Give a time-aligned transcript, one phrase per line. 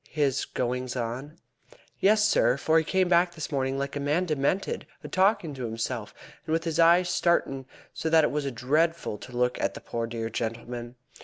[0.09, 1.37] "His goings on?"
[1.99, 5.65] "Yes, sir; for he came back this morning like a man demented, a talkin' to
[5.65, 6.11] himself,
[6.47, 10.07] and with his eyes starin' so that it was dreadful to look at the poor
[10.07, 10.95] dear gentleman.